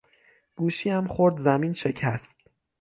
[0.55, 2.35] گوشیام خورد زمین شکست